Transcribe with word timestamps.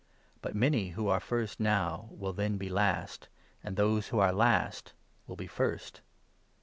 But 0.41 0.55
many 0.55 0.89
who 0.97 1.03
30 1.03 1.11
are 1.11 1.19
first 1.19 1.59
now 1.59 2.07
will 2.13 2.33
then 2.33 2.57
be 2.57 2.69
last, 2.69 3.29
and 3.63 3.75
those 3.75 4.07
who 4.07 4.17
are 4.17 4.33
last 4.33 4.93
will 5.27 5.35
be 5.35 5.45
first. 5.45 6.01